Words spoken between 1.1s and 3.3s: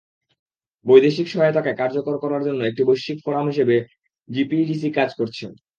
সহায়তাকে কার্যকর করার জন্য একটি বৈশ্বিক